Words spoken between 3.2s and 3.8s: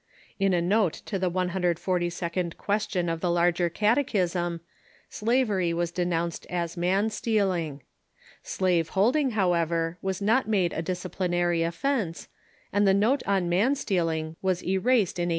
the Larger